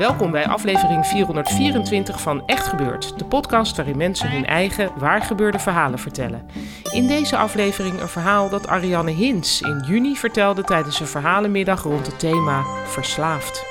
[0.00, 5.98] Welkom bij aflevering 424 van Echt Gebeurd, de podcast waarin mensen hun eigen waargebeurde verhalen
[5.98, 6.46] vertellen.
[6.90, 12.06] In deze aflevering een verhaal dat Ariane Hins in juni vertelde tijdens een verhalenmiddag rond
[12.06, 13.64] het thema Verslaafd.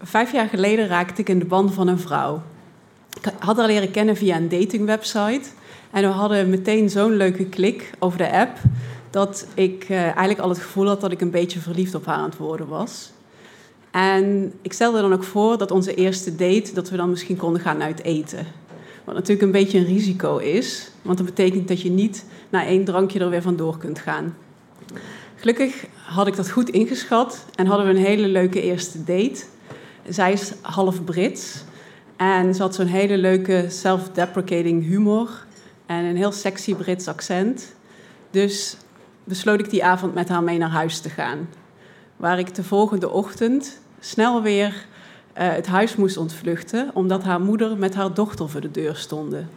[0.00, 2.42] Vijf jaar geleden raakte ik in de band van een vrouw.
[3.22, 5.48] Ik had haar leren kennen via een datingwebsite.
[5.90, 8.58] En we hadden meteen zo'n leuke klik over de app...
[9.10, 12.16] dat ik uh, eigenlijk al het gevoel had dat ik een beetje verliefd op haar
[12.16, 13.10] aan het worden was.
[13.90, 16.74] En ik stelde dan ook voor dat onze eerste date...
[16.74, 18.46] dat we dan misschien konden gaan uit eten.
[19.04, 20.90] Wat natuurlijk een beetje een risico is.
[21.02, 24.36] Want dat betekent dat je niet na één drankje er weer vandoor kunt gaan.
[25.36, 29.44] Gelukkig had ik dat goed ingeschat en hadden we een hele leuke eerste date.
[30.08, 31.64] Zij is half Brits
[32.20, 35.46] en ze had zo'n hele leuke self-deprecating humor
[35.86, 37.74] en een heel sexy Brits accent.
[38.30, 38.76] Dus
[39.24, 41.48] besloot ik die avond met haar mee naar huis te gaan.
[42.16, 44.74] Waar ik de volgende ochtend snel weer uh,
[45.32, 49.48] het huis moest ontvluchten, omdat haar moeder met haar dochter voor de deur stonden.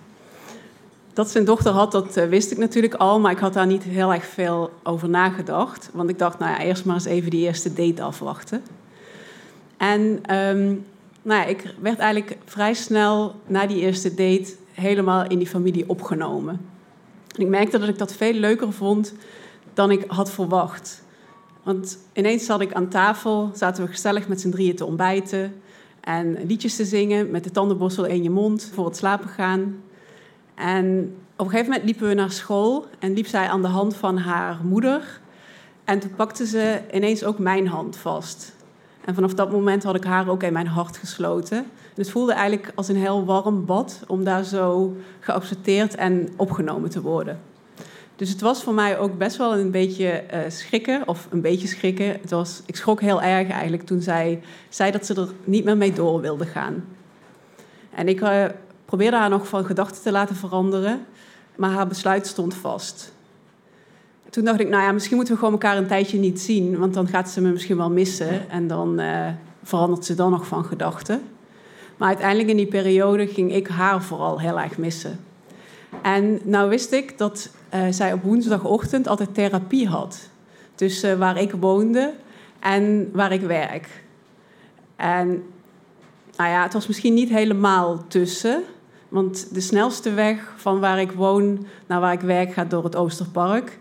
[1.13, 3.83] Dat een dochter had, dat uh, wist ik natuurlijk al, maar ik had daar niet
[3.83, 5.89] heel erg veel over nagedacht.
[5.93, 8.63] Want ik dacht, nou ja, eerst maar eens even die eerste date afwachten.
[9.77, 10.85] En um,
[11.23, 15.89] nou ja, ik werd eigenlijk vrij snel na die eerste date helemaal in die familie
[15.89, 16.61] opgenomen.
[17.35, 19.13] En ik merkte dat ik dat veel leuker vond
[19.73, 21.03] dan ik had verwacht.
[21.63, 25.61] Want ineens zat ik aan tafel, zaten we gezellig met z'n drieën te ontbijten
[25.99, 29.83] en liedjes te zingen met de tandenborstel in je mond voor het slapen gaan.
[30.55, 33.95] En op een gegeven moment liepen we naar school en liep zij aan de hand
[33.95, 35.21] van haar moeder.
[35.83, 38.55] En toen pakte ze ineens ook mijn hand vast.
[39.05, 41.57] En vanaf dat moment had ik haar ook in mijn hart gesloten.
[41.57, 41.65] En
[41.95, 47.01] het voelde eigenlijk als een heel warm bad om daar zo geaccepteerd en opgenomen te
[47.01, 47.39] worden.
[48.15, 51.67] Dus het was voor mij ook best wel een beetje uh, schrikken, of een beetje
[51.67, 52.07] schrikken.
[52.07, 55.77] Het was, ik schrok heel erg eigenlijk toen zij zei dat ze er niet meer
[55.77, 56.85] mee door wilde gaan.
[57.89, 58.45] En ik uh,
[58.85, 61.05] probeerde haar nog van gedachten te laten veranderen,
[61.55, 63.13] maar haar besluit stond vast
[64.33, 66.93] toen dacht ik, nou ja, misschien moeten we gewoon elkaar een tijdje niet zien, want
[66.93, 69.27] dan gaat ze me misschien wel missen en dan uh,
[69.63, 71.21] verandert ze dan nog van gedachten.
[71.97, 75.19] Maar uiteindelijk in die periode ging ik haar vooral heel erg missen.
[76.01, 80.29] En nou wist ik dat uh, zij op woensdagochtend altijd therapie had.
[80.75, 82.13] Tussen uh, waar ik woonde
[82.59, 84.03] en waar ik werk.
[84.95, 85.27] En
[86.37, 88.63] nou ja, het was misschien niet helemaal tussen.
[89.09, 92.95] Want de snelste weg van waar ik woon naar waar ik werk gaat door het
[92.95, 93.79] Oosterpark.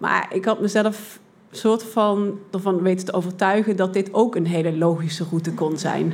[0.00, 1.18] Maar ik had mezelf
[1.50, 6.12] soort van ervan weten te overtuigen dat dit ook een hele logische route kon zijn.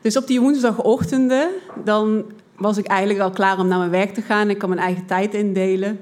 [0.00, 1.48] dus op die woensdagochtenden,
[1.84, 2.24] dan
[2.56, 4.50] was ik eigenlijk al klaar om naar mijn werk te gaan.
[4.50, 6.00] Ik kan mijn eigen tijd indelen.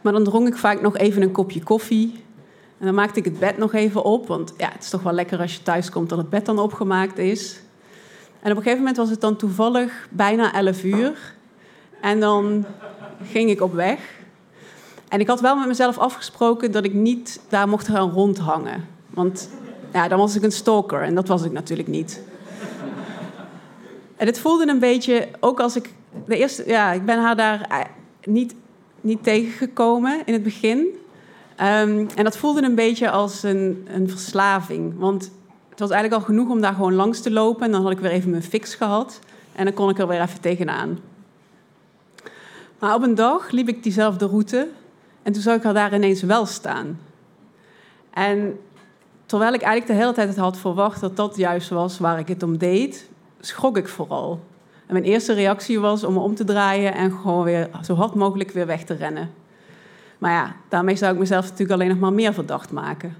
[0.00, 2.24] Maar dan dronk ik vaak nog even een kopje koffie.
[2.78, 4.26] En dan maakte ik het bed nog even op.
[4.26, 6.58] Want ja, het is toch wel lekker als je thuis komt dat het bed dan
[6.58, 7.60] opgemaakt is.
[8.40, 11.34] En op een gegeven moment was het dan toevallig bijna 11 uur.
[12.00, 12.64] En dan
[13.30, 13.98] ging ik op weg.
[15.08, 18.88] En ik had wel met mezelf afgesproken dat ik niet daar mocht gaan rondhangen.
[19.10, 19.50] Want
[19.92, 22.20] ja, dan was ik een stalker en dat was ik natuurlijk niet.
[24.16, 25.90] En het voelde een beetje, ook als ik
[26.26, 27.78] de eerste, ja, ik ben haar daar eh,
[28.24, 28.54] niet,
[29.00, 30.78] niet tegengekomen in het begin.
[30.80, 34.94] Um, en dat voelde een beetje als een, een verslaving.
[34.98, 35.30] Want
[35.70, 37.64] het was eigenlijk al genoeg om daar gewoon langs te lopen.
[37.64, 39.18] En dan had ik weer even mijn fix gehad.
[39.52, 40.98] En dan kon ik er weer even tegenaan.
[42.82, 44.68] Maar op een dag liep ik diezelfde route
[45.22, 47.00] en toen zag ik haar daar ineens wel staan.
[48.10, 48.58] En
[49.26, 52.28] terwijl ik eigenlijk de hele tijd het had verwacht dat dat juist was waar ik
[52.28, 53.08] het om deed,
[53.40, 54.40] schrok ik vooral.
[54.86, 58.14] En mijn eerste reactie was om me om te draaien en gewoon weer zo hard
[58.14, 59.30] mogelijk weer weg te rennen.
[60.18, 63.16] Maar ja, daarmee zou ik mezelf natuurlijk alleen nog maar meer verdacht maken.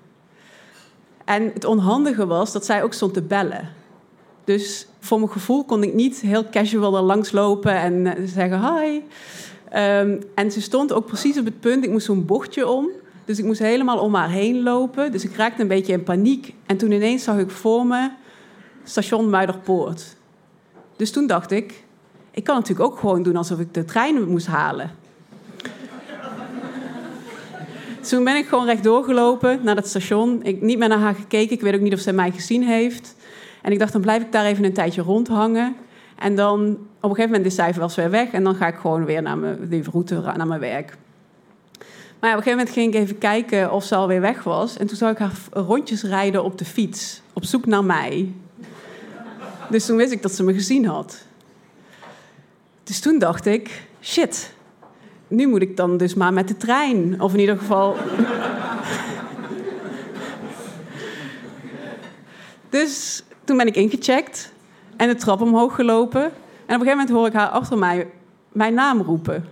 [1.25, 3.69] En het onhandige was dat zij ook stond te bellen.
[4.45, 8.79] Dus voor mijn gevoel kon ik niet heel casual er langs lopen en eh, zeggen
[8.79, 9.01] hi.
[9.75, 12.89] Um, en ze stond ook precies op het punt, ik moest zo'n bochtje om.
[13.25, 15.13] Dus ik moest helemaal om haar heen lopen.
[15.13, 16.55] Dus ik raakte een beetje in paniek.
[16.67, 18.11] En toen ineens zag ik voor me
[18.85, 20.17] station Muiderpoort.
[20.97, 21.85] Dus toen dacht ik,
[22.31, 24.91] ik kan natuurlijk ook gewoon doen alsof ik de trein moest halen.
[27.99, 30.43] dus toen ben ik gewoon rechtdoor gelopen naar dat station.
[30.43, 31.57] Ik niet meer naar haar gekeken.
[31.57, 33.15] Ik weet ook niet of ze mij gezien heeft.
[33.63, 35.77] En ik dacht, dan blijf ik daar even een tijdje rondhangen.
[36.19, 38.75] En dan op een gegeven moment is zij wel weer weg en dan ga ik
[38.75, 40.97] gewoon weer naar mijn, route naar mijn werk.
[42.21, 44.77] Maar ja, op een gegeven moment ging ik even kijken of ze alweer weg was.
[44.77, 48.33] En toen zag ik haar rondjes rijden op de fiets, op zoek naar mij.
[49.71, 51.25] Dus toen wist ik dat ze me gezien had.
[52.85, 54.55] Dus toen dacht ik, shit,
[55.29, 57.21] nu moet ik dan dus maar met de trein.
[57.21, 57.97] Of in ieder geval.
[62.71, 64.53] dus toen ben ik ingecheckt
[64.97, 66.23] en de trap omhoog gelopen.
[66.23, 66.33] En op
[66.67, 68.11] een gegeven moment hoor ik haar achter mij
[68.53, 69.45] mijn naam roepen.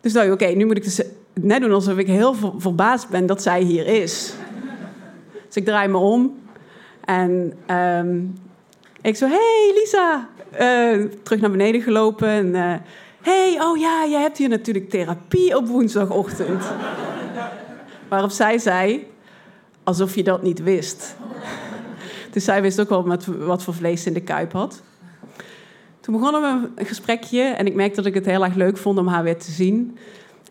[0.00, 1.02] Dus dacht ik, oké, nu moet ik dus
[1.32, 4.34] net doen alsof ik heel verbaasd ben dat zij hier is.
[5.46, 6.42] Dus ik draai me om
[7.04, 8.20] en ehm,
[9.00, 12.46] ik zo, hey Lisa, uh, terug naar beneden gelopen en...
[12.46, 12.74] Uh,
[13.20, 16.64] hey, oh ja, je hebt hier natuurlijk therapie op woensdagochtend.
[18.08, 19.06] Waarop zij zei,
[19.82, 21.16] alsof je dat niet wist.
[22.34, 24.82] Dus zij wist ook wel wat voor vlees in de kuip had.
[26.00, 28.98] Toen begonnen we een gesprekje en ik merkte dat ik het heel erg leuk vond
[28.98, 29.98] om haar weer te zien.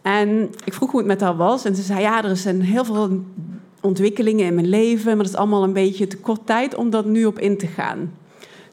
[0.02, 2.86] En ik vroeg hoe het met haar was en ze zei, ja, er zijn heel
[2.86, 3.24] veel
[3.82, 7.06] ontwikkelingen in mijn leven, maar dat is allemaal een beetje te kort tijd om dat
[7.06, 8.14] nu op in te gaan.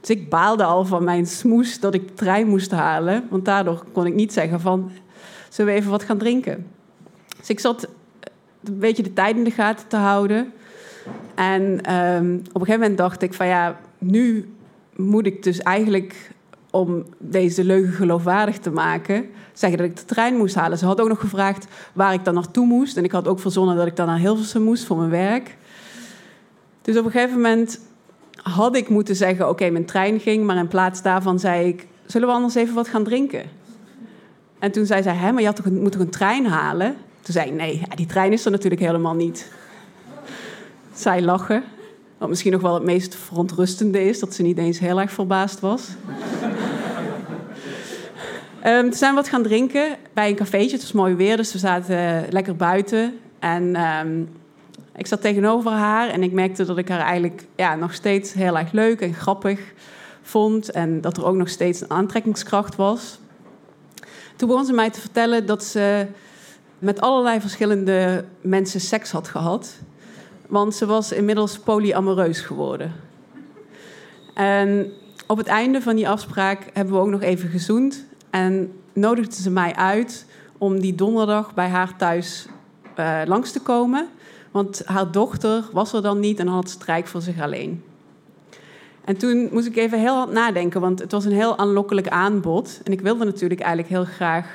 [0.01, 3.27] Dus ik baalde al van mijn smoes dat ik de trein moest halen.
[3.31, 4.91] Want daardoor kon ik niet zeggen van,
[5.49, 6.67] zullen we even wat gaan drinken?
[7.39, 7.89] Dus ik zat
[8.65, 10.53] een beetje de tijd in de gaten te houden.
[11.41, 14.55] En ehm, op een gegeven moment dacht ik van ja, nu
[14.97, 16.33] moet ik dus eigenlijk
[16.71, 20.79] om deze leugen geloofwaardig te maken, zeggen dat ik de trein moest halen.
[20.79, 22.97] Ze had ook nog gevraagd waar ik dan naartoe moest.
[22.97, 25.57] En ik had ook verzonnen dat ik dan naar Hilversum moest voor mijn werk.
[26.83, 27.81] Dus op een gegeven moment
[28.43, 30.45] had ik moeten zeggen: Oké, mijn trein ging.
[30.45, 33.43] Maar in plaats daarvan zei ik: Zullen we anders even wat gaan drinken?
[34.59, 36.97] En toen zei zij: Hè, maar je had toch moet toch een trein halen?
[37.21, 39.59] Toen zei ik: Nee, die trein is er natuurlijk helemaal niet.
[40.93, 41.65] Zij lachen.
[42.19, 45.61] Wat misschien nog wel het meest verontrustende is, dat ze niet eens heel erg verbaasd
[45.61, 45.89] was.
[48.67, 50.73] um, toen zijn wat gaan drinken bij een cafeetje.
[50.73, 53.19] Het was mooi weer, dus we zaten lekker buiten.
[53.39, 54.29] En um,
[54.97, 58.59] ik zat tegenover haar en ik merkte dat ik haar eigenlijk ja, nog steeds heel
[58.59, 59.61] erg leuk en grappig
[60.23, 60.71] vond.
[60.71, 63.19] En dat er ook nog steeds een aantrekkingskracht was.
[64.37, 66.07] Toen begon ze mij te vertellen dat ze
[66.79, 69.79] met allerlei verschillende mensen seks had gehad.
[70.51, 72.93] Want ze was inmiddels polyamoreus geworden.
[74.35, 74.93] En
[75.27, 78.05] op het einde van die afspraak hebben we ook nog even gezoend.
[78.31, 80.27] En nodigde ze mij uit
[80.59, 82.47] om die donderdag bij haar thuis
[82.99, 84.09] uh, langs te komen.
[84.51, 87.83] Want haar dochter was er dan niet en had strijk voor zich alleen.
[89.05, 92.81] En toen moest ik even heel hard nadenken, want het was een heel aanlokkelijk aanbod.
[92.85, 94.47] En ik wilde natuurlijk eigenlijk heel graag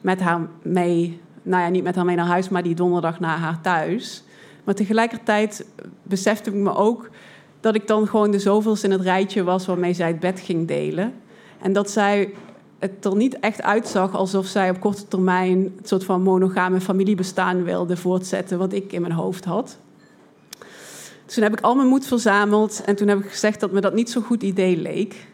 [0.00, 3.38] met haar mee, nou ja, niet met haar mee naar huis, maar die donderdag naar
[3.38, 4.22] haar thuis.
[4.68, 5.64] Maar tegelijkertijd
[6.02, 7.10] besefte ik me ook
[7.60, 10.66] dat ik dan gewoon de zoveelste in het rijtje was waarmee zij het bed ging
[10.66, 11.14] delen.
[11.62, 12.34] En dat zij
[12.78, 17.64] het er niet echt uitzag alsof zij op korte termijn het soort van monogame familiebestaan
[17.64, 19.78] wilde voortzetten, wat ik in mijn hoofd had.
[21.26, 23.94] Toen heb ik al mijn moed verzameld en toen heb ik gezegd dat me dat
[23.94, 25.26] niet zo'n goed idee leek.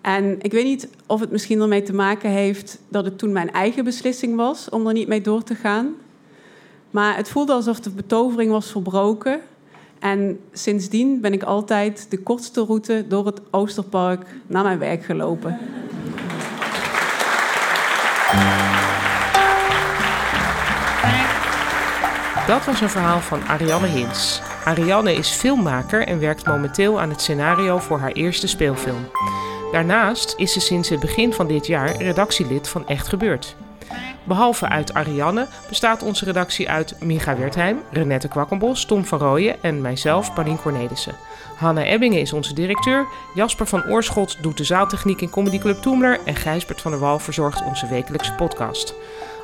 [0.00, 3.52] En ik weet niet of het misschien ermee te maken heeft dat het toen mijn
[3.52, 5.94] eigen beslissing was om er niet mee door te gaan.
[6.94, 9.40] Maar het voelde alsof de betovering was verbroken.
[9.98, 15.58] En sindsdien ben ik altijd de kortste route door het Oosterpark naar mijn werk gelopen.
[22.46, 24.40] Dat was een verhaal van Ariane Hins.
[24.64, 29.06] Ariane is filmmaker en werkt momenteel aan het scenario voor haar eerste speelfilm.
[29.72, 33.56] Daarnaast is ze sinds het begin van dit jaar redactielid van Echt Gebeurd.
[34.24, 39.80] Behalve uit Ariane bestaat onze redactie uit Micha Wertheim, Renette Kwakkenbos, Tom van Rooyen en
[39.80, 41.14] mijzelf, Paulien Cornelissen.
[41.56, 46.20] Hanna Ebbingen is onze directeur, Jasper van Oorschot doet de zaaltechniek in Comedy Club Toemler
[46.24, 48.94] en Gijsbert van der Wal verzorgt onze wekelijkse podcast.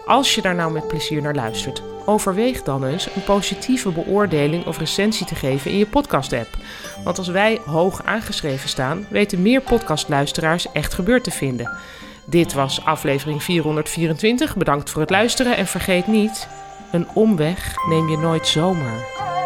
[0.07, 4.79] Als je daar nou met plezier naar luistert, overweeg dan eens een positieve beoordeling of
[4.79, 6.57] recensie te geven in je podcast-app.
[7.05, 11.71] Want als wij hoog aangeschreven staan, weten meer podcastluisteraars echt gebeurd te vinden.
[12.31, 14.57] Dit was aflevering 424.
[14.57, 16.49] Bedankt voor het luisteren en vergeet niet:
[16.91, 19.40] een omweg neem je nooit zomaar.